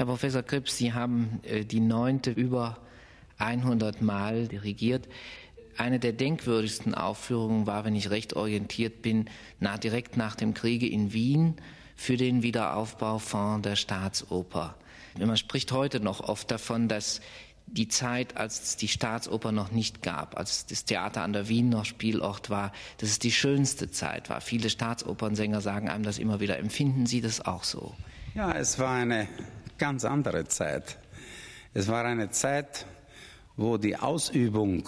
[0.00, 2.78] Herr Professor Krips, Sie haben äh, die neunte über
[3.36, 5.06] 100 Mal dirigiert.
[5.76, 9.28] Eine der denkwürdigsten Aufführungen war, wenn ich recht orientiert bin,
[9.58, 11.56] nah, direkt nach dem Kriege in Wien
[11.96, 14.74] für den Wiederaufbaufonds der Staatsoper.
[15.18, 17.20] Man spricht heute noch oft davon, dass
[17.66, 21.68] die Zeit, als es die Staatsoper noch nicht gab, als das Theater an der Wien
[21.68, 24.40] noch Spielort war, dass es die schönste Zeit war.
[24.40, 26.58] Viele Staatsopernsänger sagen einem das immer wieder.
[26.58, 27.94] Empfinden Sie das auch so?
[28.34, 29.28] Ja, es war eine
[29.80, 30.98] ganz andere Zeit.
[31.72, 32.84] Es war eine Zeit,
[33.56, 34.86] wo die Ausübung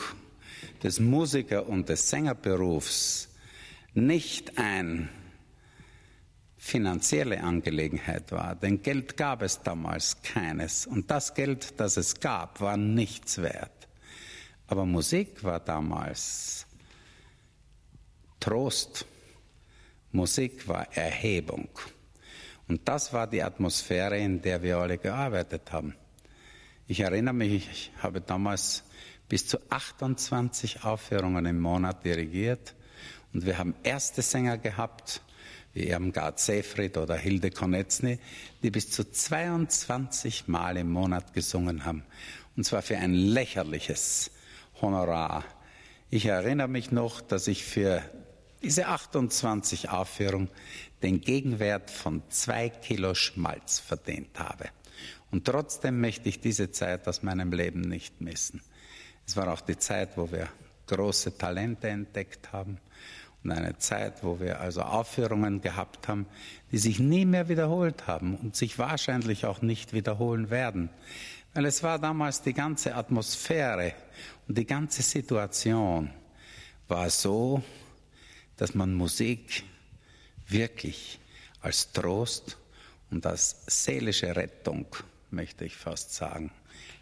[0.82, 3.30] des Musiker- und des Sängerberufs
[3.94, 5.08] nicht ein
[6.58, 12.60] finanzielle Angelegenheit war, denn Geld gab es damals keines und das Geld, das es gab,
[12.60, 13.88] war nichts wert.
[14.66, 16.66] Aber Musik war damals
[18.38, 19.06] Trost,
[20.12, 21.68] Musik war Erhebung.
[22.72, 25.94] Und das war die Atmosphäre, in der wir alle gearbeitet haben.
[26.86, 28.84] Ich erinnere mich, ich habe damals
[29.28, 32.74] bis zu 28 Aufführungen im Monat dirigiert
[33.34, 35.20] und wir haben erste Sänger gehabt,
[35.74, 38.18] wie Irmgard Seyfried oder Hilde Konetzny,
[38.62, 42.04] die bis zu 22 Mal im Monat gesungen haben.
[42.56, 44.30] Und zwar für ein lächerliches
[44.80, 45.44] Honorar.
[46.08, 48.02] Ich erinnere mich noch, dass ich für
[48.62, 50.48] diese 28 Aufführungen
[51.02, 54.66] den Gegenwert von zwei Kilo Schmalz verdient habe.
[55.30, 58.62] Und trotzdem möchte ich diese Zeit aus meinem Leben nicht missen.
[59.26, 60.48] Es war auch die Zeit, wo wir
[60.86, 62.78] große Talente entdeckt haben
[63.42, 66.26] und eine Zeit, wo wir also Aufführungen gehabt haben,
[66.70, 70.90] die sich nie mehr wiederholt haben und sich wahrscheinlich auch nicht wiederholen werden.
[71.54, 73.94] Weil es war damals die ganze Atmosphäre
[74.48, 76.10] und die ganze Situation
[76.88, 77.62] war so,
[78.62, 79.64] dass man Musik
[80.46, 81.18] wirklich
[81.62, 82.58] als Trost
[83.10, 84.86] und als seelische Rettung,
[85.32, 86.52] möchte ich fast sagen,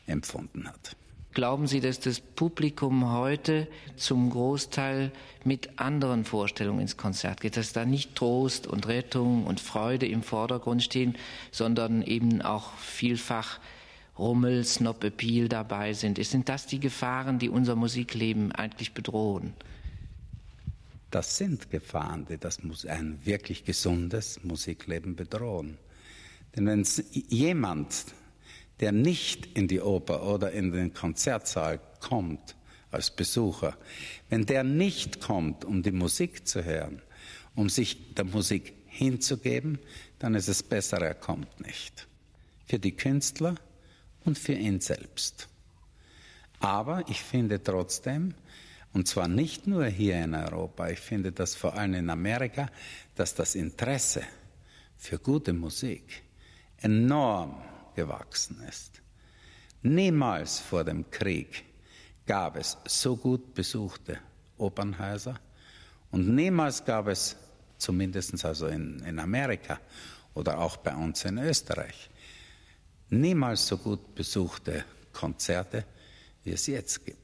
[0.06, 0.96] empfunden hat.
[1.34, 5.12] Glauben Sie, dass das Publikum heute zum Großteil
[5.44, 10.22] mit anderen Vorstellungen ins Konzert geht, dass da nicht Trost und Rettung und Freude im
[10.22, 11.14] Vordergrund stehen,
[11.50, 13.60] sondern eben auch vielfach
[14.18, 16.24] Rummel, Snob Appeal dabei sind?
[16.24, 19.52] Sind das die Gefahren, die unser Musikleben eigentlich bedrohen?
[21.10, 25.78] Das sind Gefahren, die das ein wirklich gesundes Musikleben bedrohen.
[26.54, 26.86] Denn wenn
[27.28, 28.06] jemand
[28.80, 32.56] der nicht in die Oper oder in den Konzertsaal kommt
[32.90, 33.76] als Besucher,
[34.30, 37.02] wenn der nicht kommt, um die Musik zu hören,
[37.54, 39.78] um sich der Musik hinzugeben,
[40.18, 42.08] dann ist es besser, er kommt nicht.
[42.66, 43.56] Für die Künstler
[44.24, 45.48] und für ihn selbst.
[46.60, 48.34] Aber ich finde trotzdem,
[48.92, 52.68] und zwar nicht nur hier in Europa, ich finde das vor allem in Amerika,
[53.14, 54.22] dass das Interesse
[54.96, 56.22] für gute Musik
[56.78, 57.62] enorm
[57.94, 59.00] gewachsen ist.
[59.82, 61.64] Niemals vor dem Krieg
[62.26, 64.18] gab es so gut besuchte
[64.58, 65.38] Opernhäuser
[66.10, 67.36] und niemals gab es,
[67.78, 69.80] zumindest also in, in Amerika
[70.34, 72.10] oder auch bei uns in Österreich,
[73.08, 75.84] niemals so gut besuchte Konzerte,
[76.44, 77.19] wie es jetzt gibt.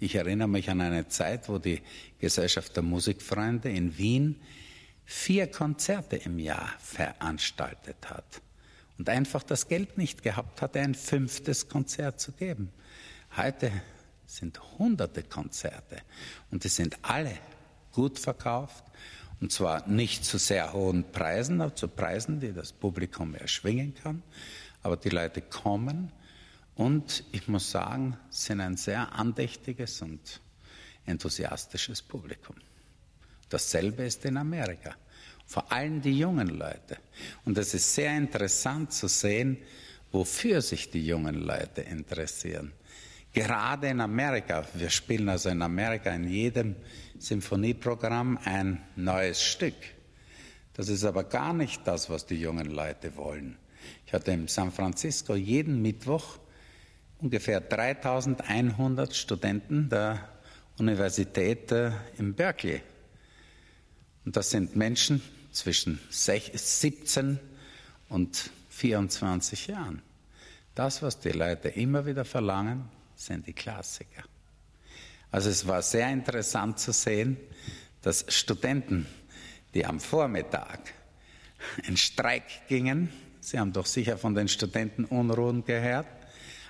[0.00, 1.82] Ich erinnere mich an eine Zeit, wo die
[2.20, 4.36] Gesellschaft der Musikfreunde in Wien
[5.04, 8.40] vier Konzerte im Jahr veranstaltet hat
[8.98, 12.70] und einfach das Geld nicht gehabt hatte, ein fünftes Konzert zu geben.
[13.36, 13.72] Heute
[14.26, 15.98] sind hunderte Konzerte
[16.50, 17.36] und die sind alle
[17.92, 18.84] gut verkauft
[19.40, 24.22] und zwar nicht zu sehr hohen Preisen, aber zu Preisen, die das Publikum erschwingen kann.
[24.82, 26.12] Aber die Leute kommen
[26.78, 30.40] und ich muss sagen, sind ein sehr andächtiges und
[31.04, 32.56] enthusiastisches Publikum.
[33.50, 34.94] Dasselbe ist in Amerika
[35.44, 36.98] vor allem die jungen Leute.
[37.46, 39.56] Und es ist sehr interessant zu sehen,
[40.12, 42.72] wofür sich die jungen Leute interessieren.
[43.32, 46.76] Gerade in Amerika, wir spielen also in Amerika in jedem
[47.18, 49.74] Symphonieprogramm ein neues Stück.
[50.74, 53.56] Das ist aber gar nicht das, was die jungen Leute wollen.
[54.06, 56.38] Ich hatte in San Francisco jeden Mittwoch
[57.18, 60.28] ungefähr 3100 Studenten der
[60.78, 62.80] Universität äh, in Berkeley.
[64.24, 67.38] Und das sind Menschen, zwischen 17
[68.08, 70.02] und 24 Jahren.
[70.74, 74.22] Das, was die Leute immer wieder verlangen, sind die Klassiker.
[75.30, 77.36] Also es war sehr interessant zu sehen,
[78.02, 79.06] dass Studenten,
[79.74, 80.78] die am Vormittag
[81.86, 83.10] in Streik gingen,
[83.40, 86.06] Sie haben doch sicher von den Studenten Unruhen gehört,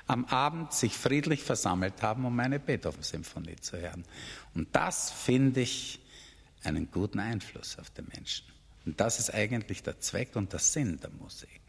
[0.09, 4.05] am Abend sich friedlich versammelt haben, um eine Beethoven-Symphonie zu hören.
[4.55, 6.01] Und das finde ich
[6.65, 8.47] einen guten Einfluss auf die Menschen.
[8.85, 11.61] Und das ist eigentlich der Zweck und der Sinn der Musik.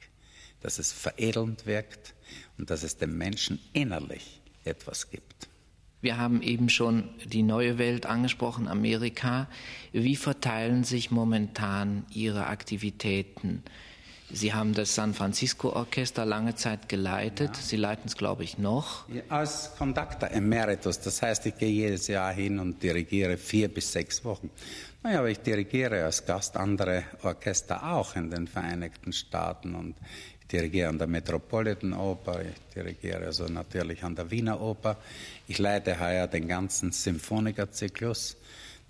[0.62, 2.14] dass es veredelnd wirkt
[2.58, 5.48] und dass es dem Menschen innerlich etwas gibt.
[6.02, 9.50] Wir haben eben schon die neue Welt angesprochen, Amerika.
[9.92, 13.64] Wie verteilen sich momentan Ihre Aktivitäten?
[14.32, 17.52] Sie haben das San Francisco Orchester lange Zeit geleitet.
[17.56, 17.62] Ja.
[17.62, 19.06] Sie leiten es, glaube ich, noch.
[19.28, 24.24] Als Conductor Emeritus, das heißt, ich gehe jedes Jahr hin und dirigiere vier bis sechs
[24.24, 24.52] Wochen.
[25.02, 29.96] Naja, aber ich dirigiere als Gast andere Orchester auch in den Vereinigten Staaten und
[30.42, 34.98] ich dirigiere an der Metropolitan Oper, ich dirigiere also natürlich an der Wiener Oper.
[35.48, 38.36] Ich leite heuer den ganzen Symphonikerzyklus.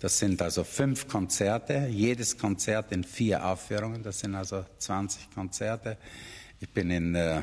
[0.00, 5.96] Das sind also fünf Konzerte, jedes Konzert in vier Aufführungen, das sind also 20 Konzerte.
[6.58, 7.42] Ich bin in, äh,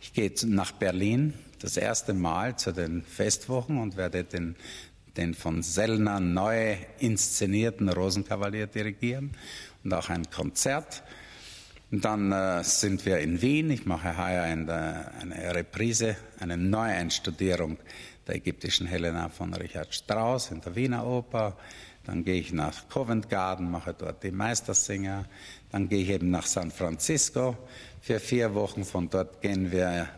[0.00, 4.56] ich gehe nach Berlin das erste Mal zu den Festwochen und werde den
[5.16, 9.32] den von Sellner neu inszenierten Rosenkavalier dirigieren
[9.84, 11.02] und auch ein Konzert.
[11.92, 13.70] Und dann äh, sind wir in Wien.
[13.70, 17.76] Ich mache heuer eine, eine Reprise, eine Neueinstudierung
[18.26, 21.54] der ägyptischen Helena von Richard Strauss in der Wiener Oper.
[22.04, 25.26] Dann gehe ich nach Covent Garden, mache dort die Meistersinger.
[25.70, 27.58] Dann gehe ich eben nach San Francisco
[28.00, 28.84] für vier Wochen.
[28.84, 30.08] Von dort gehen wir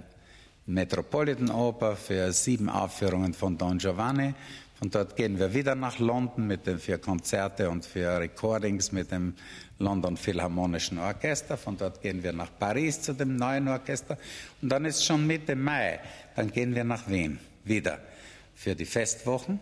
[0.66, 4.32] Metropolitan Oper für sieben Aufführungen von Don Giovanni
[4.84, 9.10] und dort gehen wir wieder nach London mit den, für Konzerte und für Recordings mit
[9.10, 9.32] dem
[9.78, 11.56] London Philharmonischen Orchester.
[11.56, 14.18] Von dort gehen wir nach Paris zu dem neuen Orchester.
[14.60, 16.00] Und dann ist schon Mitte Mai.
[16.36, 17.98] Dann gehen wir nach Wien wieder
[18.54, 19.58] für die Festwochen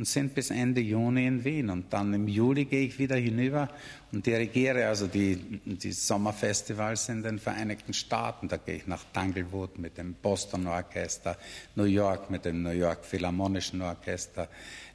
[0.00, 1.68] und sind bis Ende Juni in Wien.
[1.68, 3.68] Und dann im Juli gehe ich wieder hinüber
[4.12, 8.48] und dirigiere also die, die Sommerfestivals in den Vereinigten Staaten.
[8.48, 11.36] Da gehe ich nach Tanglewood mit dem Boston Orchester,
[11.74, 14.48] New York mit dem New York Philharmonischen Orchester,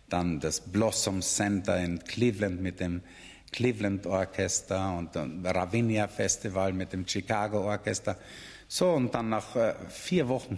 [0.10, 3.02] dann das Blossom Center in Cleveland mit dem
[3.52, 8.18] Cleveland Orchester und das Ravinia Festival mit dem Chicago Orchester.
[8.68, 10.58] So, und dann nach äh, vier Wochen,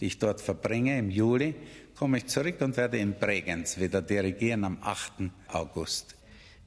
[0.00, 1.54] die ich dort verbringe im Juli,
[1.98, 5.30] komme ich zurück und werde in Bregenz wieder dirigieren am 8.
[5.48, 6.14] August.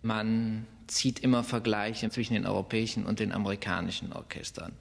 [0.02, 4.74] Man zieht immer Vergleiche zwischen den europäischen und den amerikanischen Orchestern.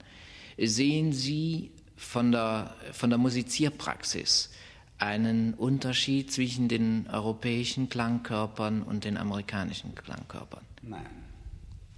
[0.57, 4.49] Sehen Sie von der, von der Musizierpraxis
[4.97, 10.65] einen Unterschied zwischen den europäischen Klangkörpern und den amerikanischen Klangkörpern?
[10.81, 11.23] Nein,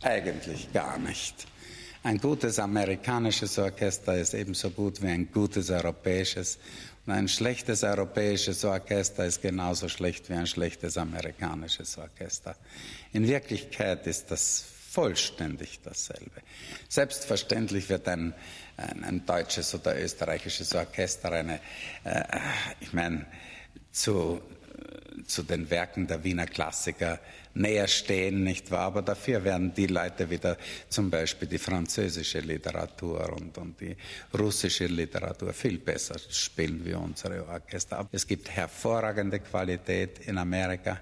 [0.01, 1.47] eigentlich gar nicht.
[2.03, 6.59] Ein gutes amerikanisches Orchester ist ebenso gut wie ein gutes europäisches
[7.05, 12.55] und ein schlechtes europäisches Orchester ist genauso schlecht wie ein schlechtes amerikanisches Orchester.
[13.11, 16.41] In Wirklichkeit ist das vollständig dasselbe.
[16.87, 18.33] Selbstverständlich wird ein,
[18.77, 21.59] ein, ein deutsches oder österreichisches Orchester eine,
[22.03, 22.23] äh,
[22.79, 23.25] ich meine,
[23.91, 24.41] zu,
[25.25, 27.19] zu den Werken der Wiener Klassiker
[27.53, 28.87] näher stehen, nicht wahr?
[28.87, 30.57] Aber dafür werden die Leute wieder
[30.89, 33.95] zum Beispiel die französische Literatur und, und die
[34.37, 38.07] russische Literatur viel besser spielen wie unsere Orchester.
[38.11, 40.99] Es gibt hervorragende Qualität in Amerika.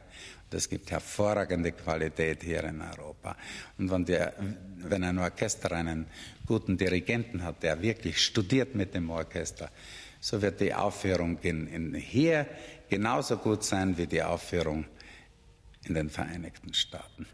[0.51, 3.37] Und es gibt hervorragende Qualität hier in Europa.
[3.77, 4.33] Und wenn, der,
[4.77, 6.07] wenn ein Orchester einen
[6.45, 9.71] guten Dirigenten hat, der wirklich studiert mit dem Orchester,
[10.21, 12.47] so wird die Aufführung hier
[12.89, 14.85] genauso gut sein wie die Aufführung
[15.83, 17.25] in den Vereinigten Staaten.